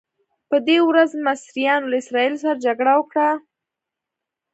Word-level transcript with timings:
په 0.49 0.57
دې 0.67 0.77
ورځ 0.89 1.09
مصریانو 1.27 1.89
له 1.91 1.95
اسراییلو 2.01 2.49
جګړه 2.63 2.93
وګټله. 2.99 3.35